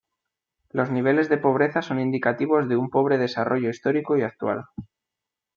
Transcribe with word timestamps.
Los 0.71 0.89
niveles 0.89 1.29
de 1.29 1.37
pobreza 1.37 1.83
son 1.83 1.99
indicativos 1.99 2.67
de 2.67 2.75
un 2.75 2.89
pobre 2.89 3.19
desarrollo 3.19 3.69
histórico 3.69 4.17
y 4.17 4.23
actual. 4.23 4.65